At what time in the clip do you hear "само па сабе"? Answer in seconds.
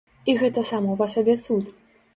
0.71-1.39